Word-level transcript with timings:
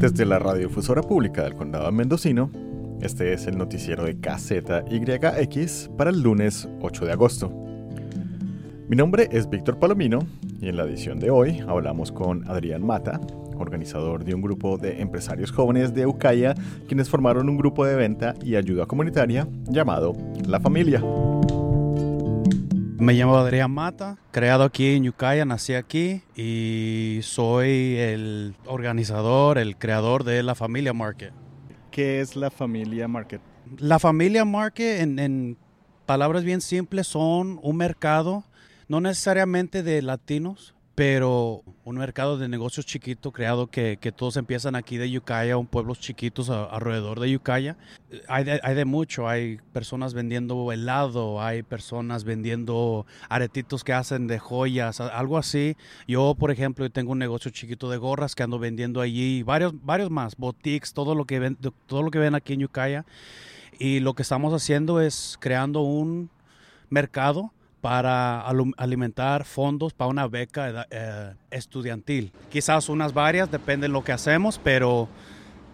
Desde 0.00 0.24
la 0.24 0.38
radiodifusora 0.38 1.02
pública 1.02 1.42
del 1.42 1.56
condado 1.56 1.90
mendocino, 1.90 2.52
este 3.00 3.32
es 3.32 3.48
el 3.48 3.58
noticiero 3.58 4.04
de 4.04 4.16
KZYX 4.16 5.90
para 5.96 6.10
el 6.10 6.22
lunes 6.22 6.68
8 6.80 7.04
de 7.04 7.12
agosto. 7.12 7.52
Mi 8.88 8.94
nombre 8.94 9.28
es 9.32 9.50
Víctor 9.50 9.80
Palomino 9.80 10.20
y 10.60 10.68
en 10.68 10.76
la 10.76 10.84
edición 10.84 11.18
de 11.18 11.30
hoy 11.30 11.64
hablamos 11.66 12.12
con 12.12 12.48
Adrián 12.48 12.86
Mata, 12.86 13.20
organizador 13.56 14.24
de 14.24 14.36
un 14.36 14.40
grupo 14.40 14.78
de 14.78 15.00
empresarios 15.00 15.50
jóvenes 15.50 15.92
de 15.94 16.06
Ucaya, 16.06 16.54
quienes 16.86 17.08
formaron 17.08 17.48
un 17.48 17.56
grupo 17.56 17.84
de 17.84 17.96
venta 17.96 18.34
y 18.44 18.54
ayuda 18.54 18.86
comunitaria 18.86 19.48
llamado 19.66 20.14
La 20.46 20.60
Familia. 20.60 21.02
Me 23.00 23.12
llamo 23.12 23.36
Adrián 23.36 23.70
Mata, 23.70 24.18
creado 24.32 24.64
aquí 24.64 24.96
en 24.96 25.08
Ucaya, 25.08 25.44
nací 25.44 25.74
aquí 25.74 26.22
y 26.34 27.20
soy 27.22 27.96
el 27.96 28.56
organizador, 28.66 29.56
el 29.58 29.76
creador 29.76 30.24
de 30.24 30.42
la 30.42 30.56
Familia 30.56 30.92
Market. 30.92 31.32
¿Qué 31.92 32.20
es 32.20 32.34
la 32.34 32.50
Familia 32.50 33.06
Market? 33.06 33.40
La 33.78 34.00
Familia 34.00 34.44
Market, 34.44 35.00
en, 35.00 35.20
en 35.20 35.56
palabras 36.06 36.42
bien 36.42 36.60
simples, 36.60 37.06
son 37.06 37.60
un 37.62 37.76
mercado, 37.76 38.42
no 38.88 39.00
necesariamente 39.00 39.84
de 39.84 40.02
latinos, 40.02 40.74
pero 40.98 41.62
un 41.84 41.96
mercado 41.96 42.38
de 42.38 42.48
negocios 42.48 42.84
chiquito 42.84 43.30
creado 43.30 43.68
que, 43.68 43.98
que, 44.00 44.10
todos 44.10 44.36
empiezan 44.36 44.74
aquí 44.74 44.96
de 44.96 45.16
Ucaya, 45.16 45.56
un 45.56 45.68
pueblos 45.68 46.00
chiquitos 46.00 46.50
alrededor 46.50 47.20
de 47.20 47.36
Ucaya. 47.36 47.76
Hay 48.26 48.42
de, 48.42 48.58
hay 48.64 48.74
de, 48.74 48.84
mucho, 48.84 49.28
hay 49.28 49.58
personas 49.72 50.12
vendiendo 50.12 50.72
helado, 50.72 51.40
hay 51.40 51.62
personas 51.62 52.24
vendiendo 52.24 53.06
aretitos 53.28 53.84
que 53.84 53.92
hacen 53.92 54.26
de 54.26 54.40
joyas, 54.40 55.00
algo 55.00 55.38
así. 55.38 55.76
Yo, 56.08 56.34
por 56.34 56.50
ejemplo, 56.50 56.90
tengo 56.90 57.12
un 57.12 57.20
negocio 57.20 57.52
chiquito 57.52 57.88
de 57.90 57.96
gorras 57.96 58.34
que 58.34 58.42
ando 58.42 58.58
vendiendo 58.58 59.00
allí, 59.00 59.44
varios, 59.44 59.74
varios 59.84 60.10
más, 60.10 60.36
boutiques, 60.36 60.94
todo 60.94 61.14
lo 61.14 61.26
que 61.26 61.38
ven, 61.38 61.56
todo 61.86 62.02
lo 62.02 62.10
que 62.10 62.18
ven 62.18 62.34
aquí 62.34 62.54
en 62.54 62.64
Ucaya. 62.64 63.06
Y 63.78 64.00
lo 64.00 64.14
que 64.14 64.22
estamos 64.22 64.52
haciendo 64.52 65.00
es 65.00 65.36
creando 65.38 65.82
un 65.82 66.28
mercado 66.90 67.52
para 67.88 68.42
alimentar 68.76 69.46
fondos 69.46 69.94
para 69.94 70.10
una 70.10 70.28
beca 70.28 70.86
eh, 70.90 71.32
estudiantil. 71.50 72.32
Quizás 72.50 72.90
unas 72.90 73.14
varias, 73.14 73.50
depende 73.50 73.86
de 73.86 73.92
lo 73.94 74.04
que 74.04 74.12
hacemos, 74.12 74.60
pero 74.62 75.08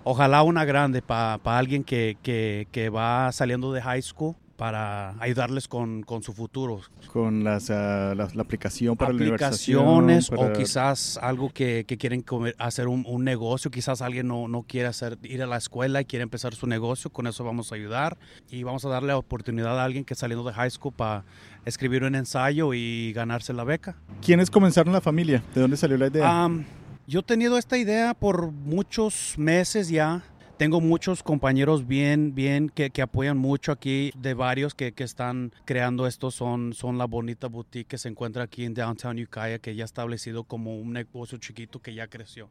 ojalá 0.05 0.45
una 0.45 0.65
grande 0.65 1.03
para 1.03 1.41
alguien 1.45 1.83
que, 1.83 2.17
que, 2.23 2.69
que, 2.70 2.89
va 2.89 3.33
saliendo 3.33 3.73
de 3.73 3.83
high 3.83 4.01
school 4.01 4.37
para 4.57 5.21
ayudarles 5.21 5.69
con, 5.69 6.03
con 6.03 6.23
su 6.23 6.33
futuro. 6.33 6.81
Con 7.13 7.45
las, 7.45 7.71
uh, 7.71 8.15
la, 8.15 8.29
la, 8.33 8.43
aplicación 8.43 8.97
para 8.97 9.13
Aplicaciones 9.13 10.31
la 10.31 10.37
o 10.39 10.53
quizás 10.53 11.19
algo 11.21 11.51
que, 11.51 11.85
que 11.87 11.97
quieren 11.97 12.23
comer, 12.23 12.55
hacer 12.59 12.89
un, 12.89 13.05
un, 13.09 13.25
negocio, 13.25 13.71
quizás 13.71 14.03
alguien 14.03 14.29
no, 14.29 14.49
no 14.49 14.63
quiere 14.63 14.89
hacer, 14.89 15.19
ir 15.23 15.43
a 15.43 15.47
la 15.47 15.57
escuela 15.57 16.01
y 16.01 16.05
quiere 16.05 16.23
empezar 16.23 16.55
su 16.55 16.67
negocio, 16.67 17.11
con 17.11 17.27
eso 17.27 17.45
vamos 17.45 17.73
a 17.73 17.75
ayudar 17.75 18.17
y 18.51 18.63
vamos 18.63 18.85
a 18.85 18.89
darle 18.89 19.09
la 19.09 19.19
oportunidad 19.19 19.79
a 19.79 19.85
alguien 19.85 20.05
que 20.05 20.15
saliendo 20.15 20.45
de 20.45 20.55
high 20.55 20.71
school 20.71 20.93
para 20.93 21.25
escribir 21.65 22.05
un 22.05 22.15
ensayo 22.15 22.75
y 22.75 23.13
ganarse 23.13 23.53
la 23.53 23.65
beca. 23.65 23.97
¿Quiénes 24.25 24.51
comenzaron 24.51 24.93
la 24.93 25.01
familia? 25.01 25.43
¿De 25.55 25.61
dónde 25.61 25.77
salió 25.77 25.97
la 25.97 26.07
idea? 26.07 26.47
Um, 26.47 26.65
yo 27.07 27.21
he 27.21 27.23
tenido 27.23 27.59
esta 27.59 27.77
idea 27.77 28.15
por 28.15 28.51
muchos 28.51 29.35
meses 29.37 29.89
ya 29.89 30.23
tengo 30.57 30.81
muchos 30.81 31.23
compañeros 31.23 31.87
bien, 31.87 32.35
bien 32.35 32.69
que, 32.69 32.91
que 32.91 33.03
apoyan 33.03 33.37
mucho 33.37 33.73
aquí, 33.73 34.13
de 34.17 34.35
varios 34.35 34.75
que, 34.75 34.93
que, 34.93 35.05
están 35.05 35.53
creando 35.65 36.07
esto. 36.07 36.31
Son, 36.31 36.73
son 36.73 36.99
la 36.99 37.07
bonita 37.07 37.49
boutique 37.49 37.89
que 37.89 37.99
se 37.99 38.09
encuentra 38.09 38.45
aquí 38.45 38.65
en 38.65 38.75
Downtown 38.75 39.21
Ukiah, 39.21 39.59
que 39.59 39.75
ya 39.75 39.85
establecido 39.85 40.45
como 40.45 40.77
un 40.79 40.93
negocio 40.93 41.39
chiquito 41.39 41.81
que 41.81 41.95
ya 41.95 42.07
creció. 42.07 42.49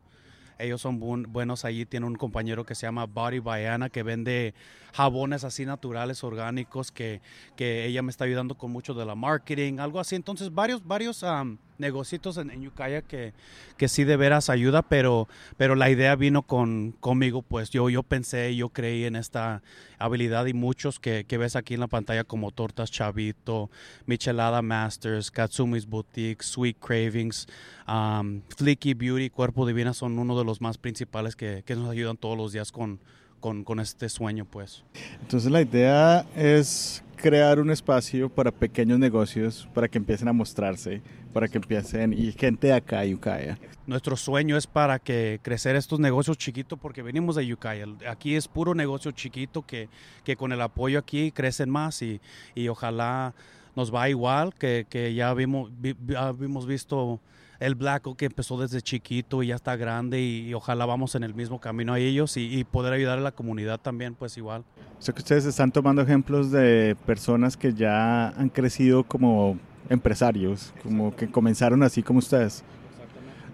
Ellos 0.60 0.82
son 0.82 1.00
buen, 1.00 1.24
buenos 1.24 1.66
allí. 1.66 1.86
Tiene 1.86 2.06
un 2.06 2.16
compañero 2.16 2.66
que 2.66 2.76
se 2.76 2.86
llama 2.86 3.06
Body 3.06 3.40
Bayana 3.40 3.90
que 3.90 4.04
vende 4.04 4.54
jabones 4.94 5.44
así 5.44 5.66
naturales, 5.66 6.24
orgánicos, 6.24 6.92
que, 6.92 7.22
que 7.56 7.86
ella 7.86 8.02
me 8.02 8.12
está 8.12 8.26
ayudando 8.26 8.56
con 8.56 8.72
mucho 8.72 8.94
de 8.94 9.06
la 9.06 9.16
marketing, 9.16 9.80
algo 9.80 10.00
así. 10.00 10.16
Entonces, 10.16 10.54
varios, 10.54 10.86
varios 10.86 11.24
um, 11.24 11.58
negocios 11.84 12.38
en, 12.38 12.50
en 12.50 12.72
que, 13.08 13.34
que 13.78 13.88
sí 13.88 14.04
de 14.06 14.18
veras 14.18 14.50
ayuda, 14.50 14.82
pero, 14.82 15.28
pero 15.58 15.76
la 15.76 15.90
idea 15.90 16.16
vino 16.16 16.42
con, 16.44 16.94
conmigo, 17.00 17.42
pues 17.42 17.70
yo, 17.70 17.90
yo 17.90 18.04
pensé, 18.04 18.56
yo 18.56 18.70
creí 18.70 19.04
en 19.04 19.16
esta 19.16 19.62
habilidad 20.00 20.46
y 20.46 20.54
muchos 20.54 21.00
que, 21.00 21.26
que 21.26 21.38
ves 21.38 21.56
aquí 21.56 21.74
en 21.74 21.82
la 21.82 21.88
pantalla 21.88 22.24
como 22.24 22.52
Tortas 22.52 22.90
Chavito, 22.90 23.70
Michelada 24.06 24.62
Masters, 24.62 25.30
Katsumi's 25.30 25.86
Boutique, 25.86 26.42
Sweet 26.42 26.78
Cravings, 26.80 27.48
um, 27.88 28.42
Flicky 28.58 28.94
Beauty, 28.94 29.30
Cuerpo 29.30 29.66
Divina 29.66 29.94
son 29.94 30.18
uno 30.18 30.38
de 30.40 30.46
los 30.46 30.62
más 30.62 30.78
principales 30.78 31.36
que, 31.36 31.64
que 31.66 31.76
nos 31.76 31.90
ayudan 31.90 32.18
todos 32.18 32.38
los 32.38 32.54
días 32.54 32.72
con, 32.72 33.00
con, 33.44 33.66
con, 33.66 33.82
este 33.82 34.08
sueño, 34.08 34.46
pues. 34.46 34.86
Entonces 35.20 35.52
la 35.52 35.62
idea 35.62 36.26
es 36.34 37.04
crear 37.18 37.60
un 37.60 37.72
espacio 37.72 38.30
para 38.30 38.52
pequeños 38.52 38.98
negocios, 39.00 39.68
para 39.74 39.90
que 39.90 39.98
empiecen 39.98 40.30
a 40.30 40.34
mostrarse, 40.34 41.02
para 41.34 41.50
que 41.50 41.58
empiecen, 41.58 42.14
y 42.14 42.32
gente 42.32 42.68
de 42.68 42.74
acá, 42.74 43.02
Ucaya. 43.14 43.58
Nuestro 43.86 44.16
sueño 44.16 44.56
es 44.56 44.66
para 44.66 44.98
que 44.98 45.42
crecer 45.42 45.76
estos 45.76 46.00
negocios 46.00 46.38
chiquitos, 46.38 46.80
porque 46.80 47.02
venimos 47.02 47.36
de 47.36 47.54
Ucaya. 47.54 47.86
Aquí 48.10 48.34
es 48.38 48.48
puro 48.48 48.74
negocio 48.76 49.12
chiquito 49.12 49.62
que, 49.62 49.90
que 50.24 50.38
con 50.38 50.54
el 50.54 50.62
apoyo 50.62 50.98
aquí 50.98 51.34
crecen 51.34 51.70
más 51.70 52.02
y, 52.02 52.22
y 52.56 52.70
ojalá 52.70 53.34
nos 53.76 53.94
va 53.94 54.10
igual, 54.10 54.54
que, 54.54 54.86
que 54.90 55.14
ya 55.14 55.34
vimos, 55.34 55.72
vi, 55.80 55.96
vimos 56.38 56.66
visto 56.66 57.20
el 57.60 57.76
Black 57.76 58.16
que 58.18 58.26
empezó 58.26 58.60
desde 58.60 58.82
chiquito 58.82 59.42
y 59.42 59.48
ya 59.48 59.56
está 59.56 59.76
grande 59.76 60.20
y, 60.20 60.48
y 60.50 60.54
ojalá 60.54 60.86
vamos 60.86 61.16
en 61.16 61.24
el 61.24 61.34
mismo 61.34 61.60
camino 61.60 61.94
a 61.94 62.00
ellos 62.00 62.36
y, 62.38 62.60
y, 62.60 62.64
poder 62.64 62.94
ayudar 62.94 63.20
a 63.20 63.22
la 63.22 63.32
comunidad 63.32 63.80
también, 63.80 64.16
pues 64.16 64.38
igual. 64.38 64.64
Sé 65.00 65.14
que 65.14 65.20
ustedes 65.20 65.46
están 65.46 65.72
tomando 65.72 66.02
ejemplos 66.02 66.52
de 66.52 66.98
personas 67.06 67.56
que 67.56 67.74
ya 67.74 68.30
han 68.30 68.50
crecido 68.50 69.04
como 69.04 69.58
empresarios, 69.90 70.74
como 70.84 71.16
que 71.16 71.30
comenzaron 71.30 71.84
así 71.84 72.04
como 72.04 72.20
ustedes. 72.20 72.64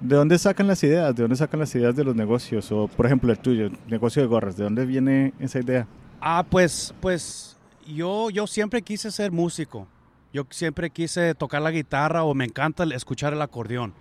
¿De 0.02 0.16
dónde 0.16 0.38
sacan 0.40 0.68
las 0.68 0.82
ideas? 0.84 1.14
¿De 1.14 1.24
dónde 1.24 1.36
sacan 1.36 1.60
las 1.60 1.76
ideas 1.76 1.96
de 1.96 2.04
los 2.06 2.16
negocios? 2.16 2.72
O, 2.72 2.88
por 2.88 3.06
ejemplo, 3.06 3.32
el 3.32 3.40
tuyo, 3.40 3.70
negocio 3.88 4.22
de 4.22 4.28
gorras, 4.28 4.56
¿de 4.56 4.64
dónde 4.64 4.86
viene 4.86 5.34
esa 5.40 5.60
idea? 5.60 5.88
Ah, 6.22 6.46
pues, 6.50 6.94
pues 7.02 7.58
yo, 7.86 8.30
yo 8.30 8.48
siempre 8.48 8.82
quise 8.82 9.12
ser 9.12 9.32
músico. 9.32 9.88
Yo 10.32 10.46
siempre 10.50 10.90
quise 10.90 11.34
tocar 11.36 11.62
la 11.62 11.72
guitarra 11.72 12.24
o 12.24 12.34
me 12.34 12.46
encanta 12.46 12.84
escuchar 12.94 13.34
el 13.34 13.42
acordeón. 13.42 13.94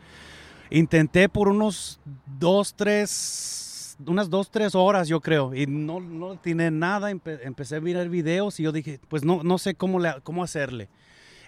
Intenté 0.70 1.28
por 1.28 1.48
unos 1.48 2.00
dos, 2.38 2.74
tres, 2.74 3.96
unas 4.06 4.28
dos, 4.28 4.50
tres 4.50 4.74
horas 4.74 5.08
yo 5.08 5.20
creo 5.20 5.54
y 5.54 5.66
no, 5.66 6.00
no 6.00 6.36
tiene 6.36 6.70
nada. 6.70 7.10
Empe 7.10 7.46
empecé 7.46 7.76
a 7.76 7.80
mirar 7.80 8.08
videos 8.08 8.60
y 8.60 8.64
yo 8.64 8.72
dije, 8.72 9.00
pues 9.08 9.24
no, 9.24 9.42
no 9.42 9.58
sé 9.58 9.74
cómo, 9.74 9.98
le, 9.98 10.14
cómo 10.22 10.42
hacerle. 10.42 10.88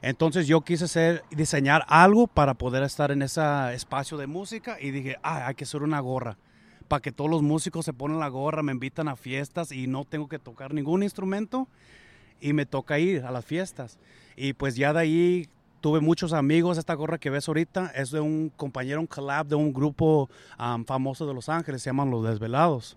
Entonces 0.02 0.46
yo 0.46 0.62
quise 0.62 0.86
hacer, 0.86 1.24
diseñar 1.30 1.84
algo 1.86 2.26
para 2.26 2.54
poder 2.54 2.82
estar 2.82 3.10
en 3.10 3.20
ese 3.20 3.42
espacio 3.74 4.16
de 4.16 4.26
música 4.26 4.78
y 4.80 4.92
dije, 4.92 5.18
ah, 5.22 5.46
hay 5.46 5.54
que 5.54 5.64
hacer 5.64 5.82
una 5.82 6.00
gorra 6.00 6.38
para 6.90 7.02
que 7.02 7.12
todos 7.12 7.30
los 7.30 7.40
músicos 7.42 7.84
se 7.84 7.92
ponen 7.92 8.18
la 8.18 8.26
gorra, 8.26 8.64
me 8.64 8.72
invitan 8.72 9.06
a 9.06 9.14
fiestas 9.14 9.70
y 9.70 9.86
no 9.86 10.04
tengo 10.04 10.26
que 10.28 10.40
tocar 10.40 10.74
ningún 10.74 11.04
instrumento 11.04 11.68
y 12.40 12.52
me 12.52 12.66
toca 12.66 12.98
ir 12.98 13.24
a 13.24 13.30
las 13.30 13.44
fiestas. 13.44 14.00
Y 14.42 14.54
pues 14.54 14.74
ya 14.74 14.94
de 14.94 15.00
ahí 15.00 15.48
tuve 15.82 16.00
muchos 16.00 16.32
amigos. 16.32 16.78
Esta 16.78 16.94
gorra 16.94 17.18
que 17.18 17.28
ves 17.28 17.46
ahorita 17.46 17.92
es 17.94 18.10
de 18.10 18.20
un 18.20 18.50
compañero, 18.56 18.98
un 18.98 19.06
collab 19.06 19.46
de 19.46 19.54
un 19.54 19.70
grupo 19.70 20.30
um, 20.58 20.82
famoso 20.86 21.26
de 21.26 21.34
Los 21.34 21.50
Ángeles, 21.50 21.82
se 21.82 21.90
llaman 21.90 22.10
Los 22.10 22.24
Desvelados. 22.24 22.96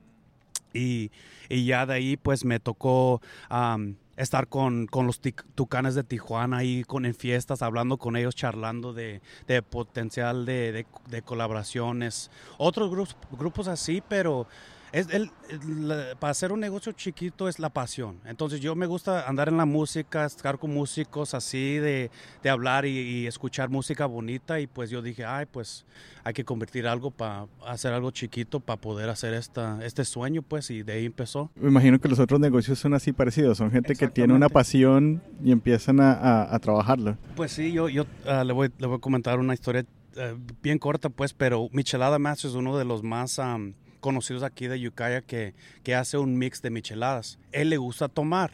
Y, 0.74 1.12
y 1.50 1.66
ya 1.66 1.86
de 1.86 1.96
ahí 1.96 2.16
pues 2.16 2.46
me 2.46 2.62
tocó 2.62 3.22
um, 3.52 3.96
estar 4.16 4.48
con, 4.48 4.88
con 4.88 5.06
los 5.06 5.20
tucanes 5.54 5.96
de 5.96 6.06
Tijuana 6.06 6.60
ahí 6.60 6.86
con, 6.86 7.06
en 7.06 7.14
fiestas, 7.14 7.62
hablando 7.62 7.98
con 7.98 8.16
ellos, 8.16 8.36
charlando 8.36 8.94
de, 8.94 9.20
de 9.46 9.62
potencial 9.62 10.46
de, 10.46 10.72
de, 10.72 10.86
de, 11.10 11.22
colaboraciones. 11.24 12.32
Otros 12.58 12.90
grupos, 12.90 13.18
grupos 13.38 13.68
así, 13.68 14.02
pero 14.08 14.48
es 14.94 15.10
el, 15.10 15.32
el, 15.50 16.16
para 16.20 16.32
hacer 16.32 16.52
un 16.52 16.60
negocio 16.60 16.92
chiquito 16.92 17.50
es 17.50 17.58
la 17.58 17.72
pasión. 17.72 18.20
Entonces 18.26 18.62
yo 18.62 18.76
me 18.76 18.86
gusta 18.86 19.28
andar 19.28 19.50
en 19.50 19.58
la 19.58 19.66
música, 19.66 20.24
estar 20.24 20.60
con 20.60 20.72
músicos 20.72 21.34
así, 21.34 21.78
de, 21.78 22.12
de 22.44 22.50
hablar 22.50 22.86
y, 22.86 23.00
y, 23.00 23.28
escuchar 23.28 23.70
música 23.70 24.06
bonita 24.06 24.60
y 24.60 24.68
pues 24.68 24.92
yo 24.92 25.02
dije, 25.02 25.26
ay, 25.26 25.48
pues 25.52 25.86
hay 26.24 26.34
que 26.34 26.46
convertir 26.46 26.88
algo 26.88 27.10
para 27.10 27.48
hacer 27.66 27.92
algo 27.92 28.12
chiquito 28.12 28.60
para 28.60 28.80
poder 28.80 29.10
hacer 29.10 29.34
esta, 29.34 29.84
este 29.84 30.06
sueño, 30.06 30.44
pues 30.44 30.70
y 30.70 30.84
de 30.84 30.94
ahí 30.94 31.06
empezó. 31.06 31.50
Me 31.56 31.70
imagino 31.70 32.00
que 32.00 32.08
los 32.08 32.20
otros 32.20 32.40
negocios 32.40 32.78
son 32.78 32.94
así 32.94 33.14
parecidos, 33.14 33.58
son 33.58 33.72
gente 33.72 33.96
que 33.96 34.08
tiene 34.08 34.36
una 34.36 34.48
pasión 34.48 35.24
y 35.44 35.52
empiezan 35.52 36.02
a, 36.02 36.14
a, 36.14 36.56
a 36.56 36.60
trabajarlo. 36.60 37.18
Pues 37.36 37.52
sí, 37.52 37.72
yo, 37.72 37.90
yo 37.90 38.04
uh, 38.28 38.44
le, 38.44 38.54
voy, 38.54 38.72
le 38.78 38.86
voy 38.86 38.98
a 38.98 39.00
comentar 39.00 39.40
una 39.40 39.56
historia 39.56 39.88
uh, 40.18 40.38
bien 40.62 40.78
corta, 40.78 41.10
pues, 41.10 41.34
pero 41.34 41.68
Michelada 41.72 42.20
Masters 42.20 42.54
es 42.54 42.56
uno 42.60 42.78
de 42.78 42.86
los 42.86 43.02
más... 43.02 43.40
Um, 43.40 43.74
conocidos 44.04 44.44
aquí 44.44 44.68
de 44.68 44.86
Ucaya 44.88 45.22
que, 45.22 45.56
que 45.82 45.96
hace 45.96 46.18
un 46.18 46.38
mix 46.38 46.62
de 46.62 46.70
micheladas. 46.70 47.40
Él 47.54 47.70
le 47.70 47.78
gusta 47.78 48.10
tomar, 48.10 48.52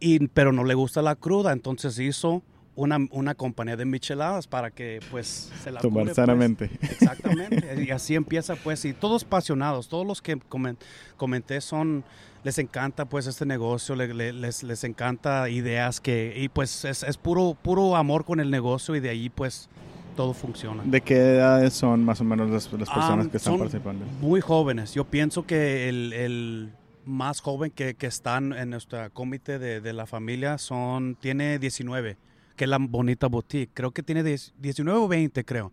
y, 0.00 0.26
pero 0.28 0.52
no 0.52 0.64
le 0.64 0.74
gusta 0.74 1.00
la 1.02 1.14
cruda, 1.14 1.52
entonces 1.52 1.98
hizo 2.00 2.42
una, 2.74 2.98
una 3.12 3.34
compañía 3.34 3.76
de 3.76 3.84
micheladas 3.86 4.46
para 4.48 4.70
que 4.70 5.00
pues 5.10 5.50
se 5.62 5.70
la 5.70 5.80
Tomar 5.80 6.02
cure, 6.02 6.14
pues. 6.14 6.16
sanamente. 6.16 6.70
Exactamente. 6.82 7.84
y 7.86 7.90
así 7.90 8.14
empieza 8.16 8.56
pues 8.56 8.84
y 8.84 8.92
todos 8.92 9.22
apasionados, 9.24 9.88
todos 9.88 10.04
los 10.06 10.20
que 10.20 10.36
comen- 10.36 10.76
comenté 11.16 11.60
son 11.62 12.04
les 12.44 12.58
encanta 12.58 13.06
pues 13.06 13.26
este 13.26 13.46
negocio, 13.46 13.96
le- 13.96 14.12
le- 14.12 14.32
les, 14.32 14.62
les 14.62 14.84
encanta 14.84 15.48
ideas 15.48 16.00
que 16.00 16.34
y 16.36 16.48
pues 16.48 16.84
es, 16.84 17.02
es 17.02 17.16
puro 17.16 17.56
puro 17.62 17.96
amor 17.96 18.24
con 18.26 18.40
el 18.40 18.50
negocio 18.50 18.94
y 18.94 19.00
de 19.00 19.08
ahí 19.08 19.30
pues 19.30 19.68
todo 20.16 20.32
funciona. 20.34 20.82
¿De 20.84 21.00
qué 21.00 21.14
edades 21.14 21.74
son 21.74 22.04
más 22.04 22.20
o 22.20 22.24
menos 22.24 22.50
las, 22.50 22.72
las 22.72 22.88
personas 22.90 23.26
Ah, 23.26 23.30
que 23.30 23.36
están 23.36 23.52
son 23.52 23.60
participando? 23.60 24.04
Muy 24.20 24.40
jóvenes. 24.40 24.94
Yo 24.94 25.04
pienso 25.04 25.46
que 25.46 25.88
el, 25.88 26.12
el 26.12 26.72
más 27.04 27.40
joven 27.40 27.70
que, 27.70 27.94
que 27.94 28.06
están 28.06 28.52
en 28.52 28.70
nuestro 28.70 28.98
comité 29.12 29.58
de, 29.58 29.80
de 29.80 29.92
la 29.92 30.06
familia 30.06 30.58
son 30.58 31.14
tiene 31.14 31.58
19, 31.58 32.16
que 32.56 32.64
es 32.64 32.70
la 32.70 32.78
bonita 32.80 33.28
boutique. 33.28 33.70
Creo 33.74 33.92
que 33.92 34.02
tiene 34.02 34.22
10 34.24 34.54
19 34.58 34.98
o 34.98 35.06
20, 35.08 35.44
creo. 35.44 35.72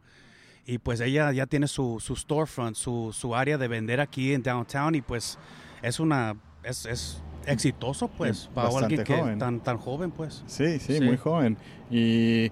Y 0.65 0.77
pues 0.77 0.99
ella 1.01 1.31
ya 1.31 1.45
tiene 1.45 1.67
su, 1.67 1.99
su 1.99 2.15
storefront, 2.15 2.75
su, 2.75 3.11
su 3.11 3.35
área 3.35 3.57
de 3.57 3.67
vender 3.67 3.99
aquí 3.99 4.33
en 4.33 4.43
downtown 4.43 4.95
y 4.95 5.01
pues 5.01 5.37
es 5.81 5.99
una 5.99 6.35
es, 6.63 6.85
es 6.85 7.21
exitoso 7.47 8.07
pues 8.07 8.49
para 8.53 8.69
alguien 8.69 9.03
que 9.03 9.17
joven. 9.17 9.39
tan 9.39 9.59
tan 9.59 9.77
joven 9.77 10.11
pues. 10.11 10.43
Sí, 10.47 10.79
sí, 10.79 10.97
Sí. 10.97 11.01
muy 11.01 11.17
joven. 11.17 11.57
¿Y 11.89 12.49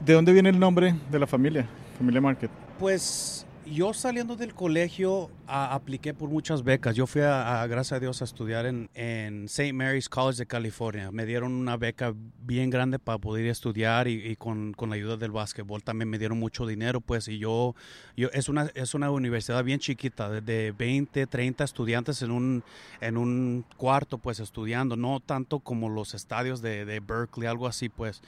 de 0.00 0.12
dónde 0.12 0.32
viene 0.32 0.48
el 0.50 0.58
nombre 0.58 0.94
de 1.10 1.18
la 1.18 1.26
familia? 1.26 1.66
Familia 1.98 2.20
Market. 2.20 2.50
Pues 2.78 3.46
yo 3.66 3.94
saliendo 3.94 4.36
del 4.36 4.54
colegio 4.54 5.30
apliqué 5.46 6.14
por 6.14 6.28
muchas 6.28 6.62
becas. 6.62 6.96
Yo 6.96 7.06
fui 7.06 7.22
a, 7.22 7.66
gracias 7.66 7.96
a 7.96 8.00
Dios 8.00 8.20
a 8.20 8.24
estudiar 8.24 8.66
en, 8.66 8.90
en 8.94 9.44
St. 9.44 9.72
Mary's 9.72 10.08
College 10.08 10.38
de 10.38 10.46
California. 10.46 11.10
Me 11.10 11.26
dieron 11.26 11.52
una 11.52 11.76
beca 11.76 12.14
bien 12.42 12.70
grande 12.70 12.98
para 12.98 13.18
poder 13.18 13.46
estudiar 13.46 14.08
y, 14.08 14.36
con, 14.36 14.72
con 14.72 14.90
la 14.90 14.96
ayuda 14.96 15.16
del 15.16 15.30
básquetbol 15.30 15.82
también 15.82 16.08
me 16.08 16.18
dieron 16.18 16.38
mucho 16.38 16.66
dinero 16.66 17.00
pues 17.00 17.28
y 17.28 17.38
yo, 17.38 17.74
yo 18.16 18.28
es, 18.32 18.48
una, 18.48 18.70
es 18.74 18.94
una 18.94 19.10
universidad 19.10 19.64
bien 19.64 19.78
chiquita 19.78 20.28
de, 20.28 20.40
de 20.40 20.72
20, 20.72 21.26
30 21.26 21.64
estudiantes 21.64 22.22
en 22.22 22.30
un, 22.30 22.64
en 23.00 23.16
un 23.16 23.64
cuarto 23.76 24.18
pues 24.18 24.40
estudiando, 24.40 24.96
no 24.96 25.20
tanto 25.20 25.60
como 25.60 25.88
los 25.88 26.14
estadios 26.14 26.62
de, 26.62 26.84
de 26.84 27.00
Berkeley, 27.00 27.48
algo 27.48 27.66
así 27.66 27.88
pues. 27.88 28.22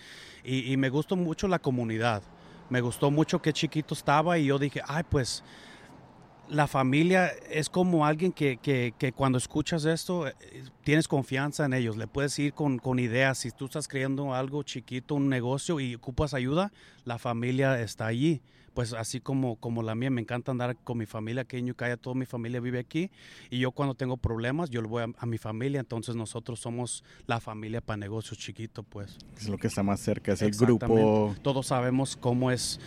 Y, 0.44 0.72
y 0.72 0.76
me 0.76 0.88
gustó 0.88 1.16
mucho 1.16 1.48
la 1.48 1.58
comunidad 1.58 2.22
me 2.68 2.80
gustó 2.80 3.10
mucho 3.10 3.40
qué 3.40 3.52
chiquito 3.52 3.94
estaba 3.94 4.38
y 4.38 4.46
yo 4.46 4.58
dije, 4.58 4.80
ay, 4.86 5.02
pues 5.08 5.42
la 6.48 6.68
familia 6.68 7.28
es 7.50 7.68
como 7.68 8.06
alguien 8.06 8.32
que, 8.32 8.58
que- 8.58 8.94
cuando 9.14 9.36
escuchas 9.38 9.84
esto, 9.84 10.28
eh, 10.28 10.34
tienes 10.84 11.08
confianza 11.08 11.64
en 11.64 11.72
ellos, 11.72 11.96
le 11.96 12.06
puedes 12.06 12.38
ir 12.38 12.54
con, 12.54 12.78
con 12.78 12.98
ideas. 13.00 13.38
Si 13.38 13.50
tú 13.50 13.64
estás 13.66 13.88
creando 13.88 14.32
algo 14.32 14.62
chiquito, 14.62 15.16
un 15.16 15.28
negocio 15.28 15.80
y 15.80 15.96
ocupas 15.96 16.34
ayuda, 16.34 16.72
la 17.04 17.18
familia 17.18 17.80
está 17.80 18.06
allí. 18.06 18.42
Pues 18.76 18.93
así 18.93 19.20
como, 19.20 19.56
como 19.56 19.82
la 19.82 19.94
mía, 19.94 20.11
me 20.11 20.20
encanta 20.20 20.50
andar 20.52 20.76
con 20.84 20.99
mi 20.99 21.06
familia 21.06 21.43
aquí 21.43 21.56
en 21.56 21.70
Ucaya, 21.70 21.96
toda 21.96 22.14
mi 22.14 22.26
familia 22.26 22.61
vive 22.61 22.78
aquí 22.78 23.11
y 23.49 23.58
yo 23.58 23.70
cuando 23.73 23.94
tengo 23.94 24.19
problemas, 24.19 24.69
yo 24.69 24.82
le 24.82 24.88
voy 24.88 25.02
a, 25.02 25.06
a 25.17 25.25
mi 25.25 25.38
familia, 25.38 25.81
entonces 25.81 26.14
nosotros 26.14 26.61
somos 26.61 27.02
la 27.26 27.40
familia 27.40 27.81
para 27.81 27.96
negocios 27.96 28.38
chiquitos, 28.38 28.84
pues. 28.87 29.17
Es 29.38 29.49
lo 29.49 29.56
que 29.56 29.69
está 29.69 29.82
más 29.82 30.00
cerca, 30.00 30.34
es 30.34 30.43
el 30.43 30.50
grupo. 30.67 30.84
Todos 31.40 31.69
sabemos 31.69 32.19
cómo 32.19 32.50
es 32.50 32.78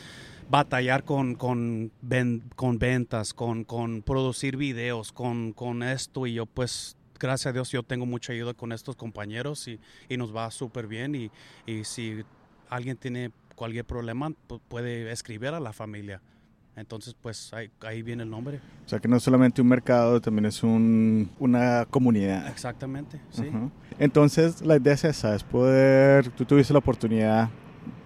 batallar 0.47 1.03
con, 1.05 1.33
con, 1.33 1.91
ven- 2.03 2.43
con 2.55 2.77
ventas, 2.77 3.33
con, 3.33 3.63
con 3.63 4.03
producir 4.03 4.57
videos, 4.57 5.11
con, 5.11 5.53
con 5.53 5.81
esto 5.81 6.27
y 6.27 6.35
yo 6.35 6.45
pues 6.45 6.97
gracias 7.19 7.47
a 7.47 7.53
Dios 7.53 7.71
yo 7.71 7.81
tengo 7.81 8.05
mucha 8.05 8.31
ayuda 8.31 8.53
con 8.53 8.71
estos 8.73 8.95
compañeros 8.95 9.67
y, 9.67 9.79
y 10.07 10.17
nos 10.17 10.35
va 10.35 10.51
súper 10.51 10.85
bien 10.85 11.15
y, 11.15 11.31
y 11.65 11.83
si 11.83 12.23
alguien 12.69 12.95
tiene 12.95 13.31
cualquier 13.59 13.83
problema 13.85 14.29
pu- 14.47 14.61
puede 14.69 15.11
escribir 15.11 15.49
a 15.49 15.59
la 15.59 15.73
familia. 15.73 16.21
Entonces 16.77 17.13
pues 17.21 17.53
ahí, 17.53 17.69
ahí 17.81 18.01
viene 18.01 18.23
el 18.23 18.29
nombre. 18.29 18.61
O 18.85 18.89
sea 18.89 18.99
que 18.99 19.07
no 19.09 19.17
es 19.17 19.23
solamente 19.23 19.61
un 19.61 19.67
mercado, 19.67 20.21
también 20.21 20.45
es 20.45 20.63
un, 20.63 21.29
una 21.39 21.85
comunidad. 21.89 22.47
Exactamente, 22.47 23.19
sí. 23.31 23.49
Ujú. 23.49 23.69
Entonces 23.99 24.61
la 24.61 24.77
idea 24.77 24.93
es 24.93 25.03
esa, 25.03 25.35
es 25.35 25.43
poder, 25.43 26.29
tú 26.29 26.45
tuviste 26.45 26.71
la 26.71 26.79
oportunidad 26.79 27.49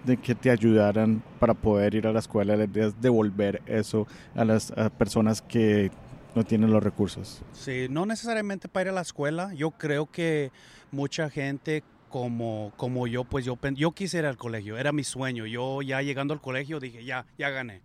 de 0.04 0.16
que 0.16 0.34
te 0.34 0.50
ayudaran 0.50 1.22
para 1.38 1.54
poder 1.54 1.94
ir 1.94 2.06
a 2.08 2.12
la 2.12 2.18
escuela, 2.18 2.56
la 2.56 2.64
idea 2.64 2.86
es 2.88 3.00
devolver 3.00 3.62
eso 3.66 4.06
a 4.34 4.44
las 4.44 4.72
a 4.72 4.90
personas 4.90 5.40
que 5.40 5.90
no 6.34 6.42
tienen 6.42 6.72
los 6.72 6.82
recursos. 6.82 7.42
Sí, 7.52 7.86
no 7.88 8.04
necesariamente 8.06 8.66
para 8.68 8.82
ir 8.86 8.88
a 8.88 8.92
la 8.92 9.02
escuela. 9.02 9.54
Yo 9.54 9.70
creo 9.70 10.06
que 10.10 10.50
mucha 10.90 11.30
gente 11.30 11.84
como, 12.14 12.72
como 12.76 13.08
yo, 13.08 13.24
pues 13.24 13.44
yo, 13.44 13.58
yo 13.72 13.90
quise 13.90 14.18
ir 14.18 14.24
al 14.24 14.36
colegio, 14.36 14.78
era 14.78 14.92
mi 14.92 15.02
sueño. 15.02 15.46
Yo 15.46 15.82
ya 15.82 16.00
llegando 16.00 16.32
al 16.32 16.40
colegio 16.40 16.78
dije, 16.78 17.04
ya, 17.04 17.26
ya 17.38 17.50
gané. 17.50 17.82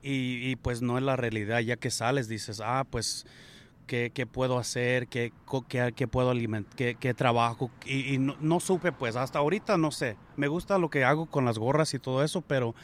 Y, 0.00 0.50
y, 0.50 0.56
pues 0.56 0.80
no 0.80 0.96
es 0.96 1.04
la 1.04 1.16
realidad, 1.16 1.60
ya 1.60 1.76
que 1.76 1.90
sales 1.90 2.28
dices, 2.28 2.62
ah, 2.64 2.86
pues, 2.88 3.26
¿qué, 3.86 4.10
qué 4.14 4.24
puedo 4.24 4.56
hacer? 4.56 5.06
¿Qué, 5.06 5.34
qué, 5.68 5.92
qué 5.94 6.08
puedo 6.08 6.30
alimentar? 6.30 6.74
¿Qué, 6.74 6.94
qué 6.98 7.12
trabajo? 7.12 7.70
Y, 7.84 8.16
no, 8.16 8.36
no 8.40 8.58
supe, 8.58 8.90
pues 8.90 9.16
hasta 9.16 9.40
ahorita 9.40 9.76
no 9.76 9.90
sé. 9.90 10.16
Me 10.36 10.48
gusta 10.48 10.78
lo 10.78 10.88
que 10.88 11.04
hago 11.04 11.26
con 11.26 11.44
las 11.44 11.58
gorras 11.58 11.92
y 11.92 11.98
todo 11.98 12.24
eso, 12.24 12.40
pero 12.40 12.74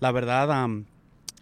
la 0.00 0.10
verdad... 0.10 0.50
am, 0.50 0.86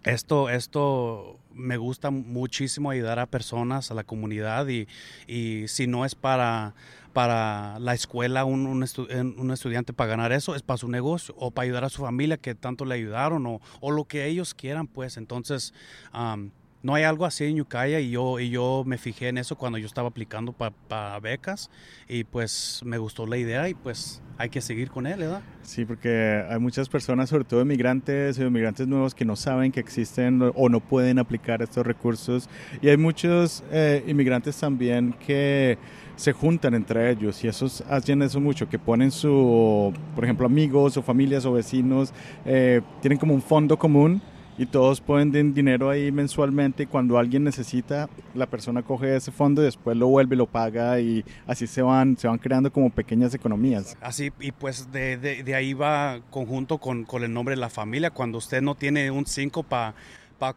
esto, 0.03 0.49
esto 0.49 1.39
me 1.53 1.77
gusta 1.77 2.11
muchísimo 2.11 2.89
ayudar 2.89 3.19
a 3.19 3.25
personas, 3.27 3.91
a 3.91 3.93
la 3.93 4.03
comunidad 4.03 4.67
y, 4.67 4.87
y 5.27 5.67
si 5.67 5.87
no 5.87 6.03
es 6.05 6.15
para, 6.15 6.73
para 7.13 7.79
la 7.79 7.93
escuela, 7.93 8.43
un, 8.43 8.65
un, 8.65 8.81
estu- 8.81 9.07
un 9.37 9.51
estudiante 9.51 9.93
para 9.93 10.09
ganar 10.09 10.31
eso, 10.31 10.55
es 10.55 10.61
para 10.61 10.77
su 10.77 10.87
negocio 10.89 11.35
o 11.37 11.51
para 11.51 11.65
ayudar 11.65 11.83
a 11.85 11.89
su 11.89 12.01
familia 12.01 12.37
que 12.37 12.55
tanto 12.55 12.85
le 12.85 12.95
ayudaron 12.95 13.45
o, 13.45 13.61
o 13.81 13.91
lo 13.91 14.05
que 14.05 14.25
ellos 14.25 14.53
quieran, 14.53 14.87
pues. 14.87 15.17
Entonces 15.17 15.73
am, 16.11 16.51
no 16.83 16.93
hay 16.95 17.03
algo 17.03 17.25
así 17.25 17.45
en 17.45 17.59
Ucaya 17.59 17.99
y 18.01 18.11
yo, 18.11 18.39
y 18.39 18.49
yo 18.49 18.83
me 18.85 18.97
fijé 18.97 19.29
en 19.29 19.37
eso 19.37 19.57
cuando 19.57 19.77
yo 19.77 19.87
estaba 19.87 20.09
aplicando 20.09 20.51
para 20.53 21.19
becas 21.19 21.71
y 22.09 22.25
pues 22.25 22.81
me 22.83 22.97
gustó 22.97 23.25
la 23.25 23.37
idea 23.37 23.69
y 23.69 23.73
pues 23.73 24.21
hay 24.37 24.49
que 24.49 24.59
seguir 24.59 24.91
con 24.91 25.07
él, 25.07 25.19
¿verdad? 25.19 25.41
Sí, 25.61 25.85
porque 25.85 26.43
hay 26.49 26.59
muchas 26.59 26.89
personas, 26.89 27.29
sobre 27.29 27.45
todo 27.45 27.61
inmigrantes 27.61 28.37
y 28.37 28.41
inmigrantes 28.41 28.85
nuevos, 28.85 29.15
que 29.15 29.23
no 29.23 29.37
saben 29.37 29.71
que 29.71 29.79
existen 29.79 30.51
o 30.55 30.69
no 30.69 30.81
pueden 30.81 31.19
aplicar 31.19 31.61
estos 31.61 31.87
recursos. 31.87 32.49
Y 32.81 32.89
hay 32.89 32.97
muchos 32.97 33.63
eh, 33.71 34.03
inmigrantes 34.05 34.57
también 34.57 35.13
que 35.25 35.77
se 36.17 36.33
juntan 36.33 36.73
entre 36.73 37.11
ellos 37.11 37.43
y 37.43 37.47
esos 37.47 37.81
hacen 37.89 38.21
eso 38.21 38.41
mucho, 38.41 38.67
que 38.67 38.77
ponen 38.77 39.11
su, 39.11 39.93
por 40.15 40.25
ejemplo, 40.25 40.45
amigos 40.45 40.97
o 40.97 41.01
familias 41.01 41.45
o 41.45 41.53
vecinos, 41.53 42.13
eh, 42.45 42.81
tienen 43.01 43.17
como 43.17 43.33
un 43.33 43.41
fondo 43.41 43.77
común 43.77 44.21
y 44.57 44.65
todos 44.67 45.01
ponen 45.01 45.31
din- 45.31 45.53
dinero 45.53 45.89
ahí 45.89 46.11
mensualmente 46.11 46.83
y 46.83 46.85
cuando 46.85 47.17
alguien 47.17 47.43
necesita, 47.43 48.09
la 48.35 48.45
persona 48.45 48.83
coge 48.83 49.15
ese 49.15 49.31
fondo 49.31 49.61
y 49.61 49.65
después 49.65 49.97
lo 49.97 50.07
vuelve 50.07 50.35
lo 50.35 50.45
paga 50.45 50.99
y 50.99 51.25
así 51.47 51.65
se 51.67 51.81
van, 51.81 52.17
se 52.17 52.27
van 52.27 52.37
creando 52.37 52.71
como 52.71 52.89
pequeñas 52.89 53.33
economías. 53.33 53.97
Así, 54.01 54.31
y 54.39 54.51
pues 54.51 54.91
de, 54.91 55.17
de- 55.17 55.55
ahí 55.55 55.73
va 55.73 56.19
conjunto 56.29 56.77
con, 56.77 57.03
con 57.03 57.23
el 57.23 57.33
nombre 57.33 57.55
de 57.55 57.61
la 57.61 57.69
familia. 57.69 58.11
Cuando 58.11 58.37
usted 58.37 58.61
no 58.61 58.75
tiene 58.75 59.09
un 59.11 59.25
5 59.25 59.63
para 59.63 59.93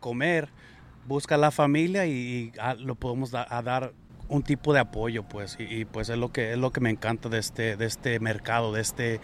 comer, 0.00 0.48
busca 1.06 1.36
la 1.36 1.50
familia 1.50 2.06
y, 2.06 2.12
y, 2.12 2.52
ah, 2.60 2.74
lo 2.74 2.94
podemos 2.96 3.30
da- 3.30 3.46
a 3.48 3.62
dar 3.62 3.92
un 4.28 4.42
tipo 4.42 4.72
de 4.74 4.80
apoyo, 4.80 5.22
pues. 5.22 5.56
Y, 5.60 5.62
y, 5.62 5.84
pues 5.84 6.08
es 6.08 6.18
lo 6.18 6.32
que 6.32 6.52
es 6.52 6.58
lo 6.58 6.72
que 6.72 6.80
me 6.80 6.90
encanta 6.90 7.28
de 7.28 7.38
este, 7.38 7.76
de 7.76 7.86
este 7.86 8.18
mercado, 8.18 8.72
de 8.72 8.80
este, 8.80 9.20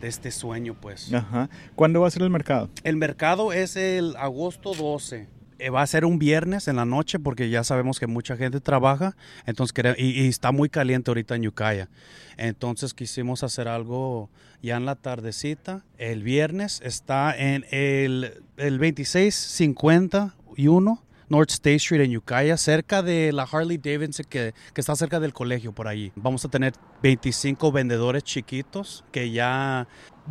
de 0.00 0.08
este 0.08 0.30
sueño, 0.30 0.74
pues. 0.80 1.12
Ajá. 1.12 1.50
¿Cuándo 1.74 2.00
va 2.00 2.08
a 2.08 2.10
ser 2.10 2.22
el 2.22 2.30
mercado? 2.30 2.70
El 2.82 2.96
mercado 2.96 3.52
es 3.52 3.76
el 3.76 4.16
agosto 4.16 4.72
12. 4.74 5.28
Eh, 5.58 5.70
Va 5.70 5.80
a 5.80 5.86
ser 5.86 6.04
un 6.04 6.18
viernes 6.18 6.68
en 6.68 6.76
la 6.76 6.84
noche 6.84 7.18
porque 7.18 7.48
ya 7.48 7.64
sabemos 7.64 7.98
que 7.98 8.06
mucha 8.06 8.36
gente 8.36 8.60
trabaja 8.60 9.16
entonces 9.46 9.74
y, 9.96 10.22
y 10.22 10.28
está 10.28 10.52
muy 10.52 10.68
caliente 10.68 11.10
ahorita 11.10 11.34
en 11.34 11.46
Ucaya. 11.46 11.88
Entonces 12.36 12.92
quisimos 12.92 13.42
hacer 13.42 13.66
algo 13.66 14.28
ya 14.62 14.76
en 14.76 14.84
la 14.84 14.96
tardecita. 14.96 15.82
El 15.96 16.22
viernes 16.22 16.82
está 16.84 17.34
en 17.34 17.64
el, 17.70 18.42
el 18.58 18.78
2651 18.78 21.02
North 21.28 21.50
State 21.50 21.76
Street 21.76 22.02
en 22.02 22.16
Ucaya, 22.16 22.56
cerca 22.56 23.02
de 23.02 23.32
la 23.32 23.42
Harley 23.44 23.78
Davidson 23.78 24.26
que, 24.28 24.54
que 24.72 24.80
está 24.80 24.94
cerca 24.96 25.18
del 25.20 25.32
colegio 25.32 25.72
por 25.72 25.88
allí. 25.88 26.12
Vamos 26.16 26.44
a 26.44 26.48
tener 26.48 26.72
25 27.02 27.72
vendedores 27.72 28.22
chiquitos 28.22 29.04
que 29.12 29.30
ya 29.30 29.88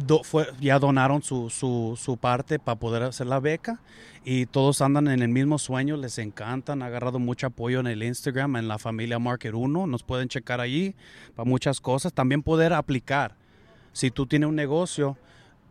do- 0.07 0.23
fue- 0.23 0.47
ya 0.61 0.79
donaron 0.79 1.21
su, 1.21 1.49
su, 1.49 1.97
su 2.01 2.17
parte 2.17 2.59
para 2.59 2.79
poder 2.79 3.03
hacer 3.03 3.27
la 3.27 3.39
beca 3.39 3.81
y 4.23 4.45
todos 4.45 4.81
andan 4.81 5.07
en 5.07 5.21
el 5.21 5.29
mismo 5.29 5.57
sueño, 5.59 5.97
les 5.97 6.17
encantan, 6.17 6.81
han 6.81 6.87
agarrado 6.87 7.19
mucho 7.19 7.47
apoyo 7.47 7.79
en 7.79 7.87
el 7.87 8.01
Instagram, 8.03 8.55
en 8.55 8.67
la 8.67 8.79
familia 8.79 9.19
Market 9.19 9.53
1, 9.53 9.87
nos 9.87 10.03
pueden 10.03 10.27
checar 10.29 10.61
allí 10.61 10.95
para 11.35 11.47
muchas 11.47 11.79
cosas, 11.81 12.13
también 12.13 12.41
poder 12.41 12.73
aplicar. 12.73 13.35
Si 13.93 14.11
tú 14.11 14.25
tienes 14.25 14.49
un 14.49 14.55
negocio 14.55 15.17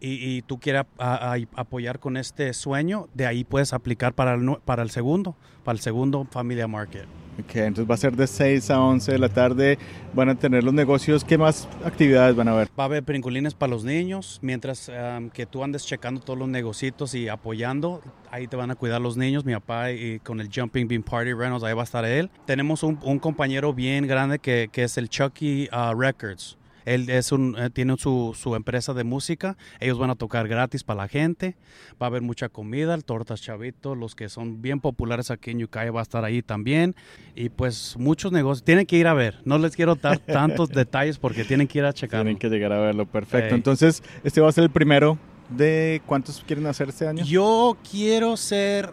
y, 0.01 0.37
y 0.37 0.43
tú 0.43 0.59
quieres 0.59 0.83
a- 0.99 1.33
a- 1.35 1.39
apoyar 1.57 1.99
con 1.99 2.17
este 2.17 2.53
sueño, 2.53 3.09
de 3.15 3.27
ahí 3.27 3.45
puedes 3.45 3.73
aplicar 3.73 4.13
para 4.15 4.35
el, 4.35 4.57
para 4.65 4.83
el 4.83 4.91
segundo, 4.91 5.37
para 5.65 5.77
el 5.77 5.81
segundo 5.81 6.27
Familia 6.31 6.67
Market. 6.69 7.07
Ok, 7.37 7.57
entonces 7.57 7.91
va 7.91 7.95
a 7.95 7.99
ser 7.99 8.15
de 8.15 8.29
6 8.29 8.71
a 8.71 8.81
11 8.81 9.11
de 9.11 9.19
la 9.19 9.29
tarde. 9.29 9.77
Van 10.15 10.29
a 10.29 10.37
tener 10.37 10.63
los 10.63 10.73
negocios. 10.73 11.25
¿Qué 11.25 11.37
más 11.37 11.67
actividades 11.85 12.37
van 12.37 12.47
a 12.47 12.53
haber? 12.53 12.69
Va 12.79 12.85
a 12.85 12.87
haber 12.87 13.03
brincolines 13.03 13.55
para 13.55 13.71
los 13.71 13.83
niños. 13.83 14.39
Mientras 14.41 14.89
um, 14.89 15.31
que 15.31 15.45
tú 15.45 15.65
andes 15.65 15.85
checando 15.85 16.21
todos 16.21 16.39
los 16.39 16.47
negocios 16.49 17.13
y 17.17 17.27
apoyando, 17.27 18.03
ahí 18.31 18.47
te 18.47 18.55
van 18.55 18.71
a 18.71 18.77
cuidar 18.77 19.01
los 19.01 19.17
niños. 19.17 19.45
Mi 19.45 19.53
papá 19.53 19.91
y 19.91 20.21
con 20.21 20.41
el 20.41 20.49
Jumping 20.55 20.87
Bean 20.87 21.03
Party 21.03 21.33
Reynolds, 21.33 21.65
ahí 21.65 21.75
va 21.75 21.81
a 21.81 21.85
estar 21.85 22.05
él. 22.05 22.31
Tenemos 22.47 22.85
un, 22.85 23.01
un 23.03 23.19
compañero 23.19 23.75
bien 23.75 24.07
grande 24.07 24.39
que, 24.39 24.69
que 24.71 24.85
es 24.85 24.97
el 24.97 25.09
Chucky 25.09 25.69
uh, 25.73 25.93
Records. 25.93 26.57
Él 26.85 27.09
es 27.11 27.33
un, 27.33 27.57
eh, 27.59 27.71
tiene 27.71 27.97
su, 27.97 28.37
su, 28.39 28.55
empresa 28.55 28.95
de 28.95 29.05
música. 29.05 29.57
Ellos 29.81 29.99
van 29.99 30.11
a 30.11 30.15
tocar 30.15 30.49
gratis 30.49 30.85
para 30.85 31.03
la 31.03 31.09
gente. 31.09 31.57
Va 32.01 32.07
a 32.07 32.09
haber 32.09 32.23
mucha 32.23 32.49
comida, 32.49 32.95
el 32.95 33.05
tortas 33.05 33.41
chavito, 33.43 33.95
los 33.95 34.15
que 34.15 34.29
son 34.29 34.63
bien 34.63 34.81
populares 34.81 35.31
aquí 35.31 35.51
en 35.51 35.61
Yucaya 35.61 35.91
va 35.91 36.01
a 36.01 36.03
estar 36.03 36.25
ahí 36.25 36.43
también. 36.43 36.95
Y 37.35 37.49
pues 37.49 37.97
muchos 37.99 38.33
negocios. 38.33 38.65
Tienen 38.65 38.87
que 38.87 38.97
ir 38.97 39.07
a 39.07 39.15
ver. 39.15 39.41
No 39.45 39.59
les 39.59 39.77
quiero 39.77 39.95
dar 39.95 40.19
tantos 40.27 40.69
detalles 40.71 41.19
porque 41.19 41.45
tienen 41.45 41.67
que 41.67 41.79
ir 41.79 41.85
a 41.85 41.93
checar. 41.93 42.23
Tienen 42.23 42.39
que 42.39 42.49
llegar 42.49 42.73
a 42.73 42.81
verlo. 42.81 43.07
Perfecto. 43.07 43.55
Entonces, 43.55 44.03
este 44.23 44.41
va 44.41 44.49
a 44.49 44.53
ser 44.53 44.65
el 44.65 44.71
primero 44.71 45.19
de 45.51 46.03
cuántos 46.07 46.43
quieren 46.47 46.67
hacer 46.67 46.89
este 46.89 47.07
año. 47.07 47.25
Yo 47.25 47.77
quiero 47.91 48.37
ser 48.37 48.93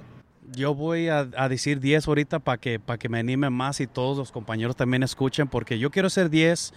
yo 0.53 0.75
voy 0.75 1.07
a, 1.07 1.29
a 1.37 1.49
decir 1.49 1.79
10 1.79 2.07
ahorita 2.07 2.39
para 2.39 2.57
que, 2.57 2.79
para 2.79 2.97
que 2.97 3.09
me 3.09 3.19
anime 3.19 3.49
más 3.49 3.79
y 3.79 3.87
todos 3.87 4.17
los 4.17 4.31
compañeros 4.31 4.75
también 4.75 5.03
escuchen, 5.03 5.47
porque 5.47 5.79
yo 5.79 5.91
quiero 5.91 6.09
ser 6.09 6.29
10 6.29 6.73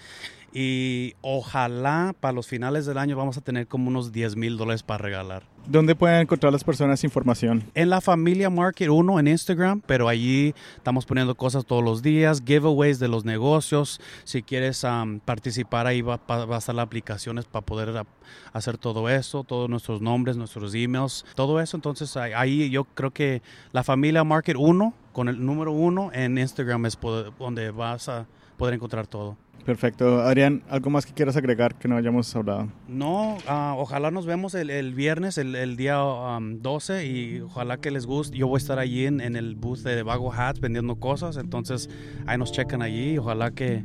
y 0.56 1.14
ojalá 1.20 2.14
para 2.20 2.32
los 2.32 2.46
finales 2.46 2.86
del 2.86 2.96
año 2.96 3.16
vamos 3.16 3.36
a 3.36 3.40
tener 3.40 3.66
como 3.66 3.88
unos 3.88 4.12
10 4.12 4.36
mil 4.36 4.56
dólares 4.56 4.84
para 4.84 4.98
regalar. 4.98 5.42
¿Dónde 5.66 5.96
pueden 5.96 6.20
encontrar 6.20 6.52
las 6.52 6.62
personas 6.62 7.02
información? 7.02 7.64
En 7.74 7.90
la 7.90 8.00
familia 8.00 8.50
Market 8.50 8.88
1 8.88 9.18
en 9.18 9.26
Instagram, 9.26 9.80
pero 9.84 10.08
allí 10.08 10.54
estamos 10.76 11.06
poniendo 11.06 11.34
cosas 11.34 11.64
todos 11.64 11.82
los 11.82 12.02
días, 12.02 12.40
giveaways 12.46 13.00
de 13.00 13.08
los 13.08 13.24
negocios. 13.24 14.00
Si 14.22 14.42
quieres 14.42 14.84
um, 14.84 15.18
participar, 15.18 15.88
ahí 15.88 16.02
va, 16.02 16.20
va, 16.30 16.54
a 16.54 16.58
estar 16.58 16.74
las 16.74 16.84
aplicaciones 16.84 17.46
para 17.46 17.66
poder 17.66 18.06
hacer 18.52 18.78
todo 18.78 19.08
eso, 19.08 19.42
todos 19.42 19.68
nuestros 19.68 20.00
nombres, 20.00 20.36
nuestros 20.36 20.72
emails, 20.74 21.24
todo 21.34 21.60
eso. 21.60 21.76
Entonces 21.76 22.16
ahí 22.16 22.70
yo 22.70 22.84
creo 22.84 23.10
que 23.10 23.42
la 23.72 23.82
familia 23.82 24.22
Market 24.22 24.56
1 24.56 24.94
con 25.12 25.28
el 25.28 25.44
número 25.44 25.72
1 25.72 26.10
en 26.12 26.38
Instagram 26.38 26.86
es 26.86 26.96
donde 27.40 27.72
vas 27.72 28.08
a 28.08 28.26
poder 28.56 28.74
encontrar 28.74 29.08
todo. 29.08 29.36
Perfecto. 29.64 30.20
Adrián, 30.20 30.62
¿algo 30.68 30.90
más 30.90 31.06
que 31.06 31.14
quieras 31.14 31.36
agregar 31.36 31.74
que 31.74 31.88
no 31.88 31.96
hayamos 31.96 32.34
hablado? 32.36 32.68
No, 32.86 33.36
uh, 33.36 33.78
ojalá 33.78 34.10
nos 34.10 34.26
vemos 34.26 34.54
el, 34.54 34.68
el 34.68 34.94
viernes, 34.94 35.38
el, 35.38 35.56
el 35.56 35.76
día 35.76 36.04
um, 36.04 36.60
12 36.60 37.06
y 37.06 37.40
ojalá 37.40 37.78
que 37.78 37.90
les 37.90 38.04
guste. 38.04 38.36
Yo 38.36 38.46
voy 38.46 38.56
a 38.56 38.58
estar 38.58 38.78
allí 38.78 39.06
en, 39.06 39.20
en, 39.22 39.36
el 39.36 39.54
booth 39.54 39.78
de 39.78 40.02
Vago 40.02 40.32
Hats 40.32 40.60
vendiendo 40.60 40.96
cosas, 40.96 41.38
entonces 41.38 41.88
ahí 42.26 42.36
nos 42.36 42.52
checan 42.52 42.82
allí 42.82 43.12
y 43.12 43.18
ojalá 43.18 43.52
que, 43.52 43.84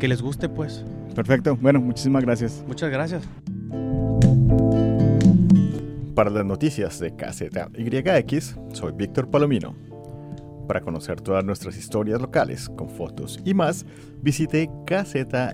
que 0.00 0.08
les 0.08 0.20
guste 0.20 0.48
pues. 0.48 0.84
Perfecto. 1.14 1.56
Bueno, 1.56 1.80
muchísimas 1.80 2.24
gracias. 2.24 2.64
Muchas 2.66 2.90
gracias. 2.90 3.22
Para 6.14 6.30
las 6.30 6.44
noticias 6.44 6.98
de 6.98 7.14
KZYX, 7.14 8.56
soy 8.72 8.92
Víctor 8.92 9.30
Palomino. 9.30 9.89
Para 10.70 10.82
conocer 10.82 11.20
todas 11.20 11.44
nuestras 11.44 11.76
historias 11.76 12.20
locales 12.20 12.68
con 12.68 12.88
fotos 12.88 13.40
y 13.44 13.54
más, 13.54 13.84
visite 14.22 14.70
kzyx.org. 14.86 15.44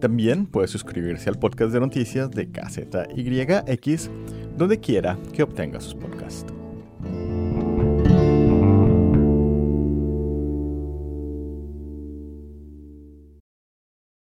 También 0.00 0.46
puede 0.46 0.68
suscribirse 0.68 1.28
al 1.28 1.38
podcast 1.38 1.74
de 1.74 1.80
noticias 1.80 2.30
de 2.30 2.50
KZYX 2.50 4.10
donde 4.56 4.80
quiera 4.80 5.18
que 5.34 5.42
obtenga 5.42 5.82
sus 5.82 5.94
podcasts. 5.94 6.46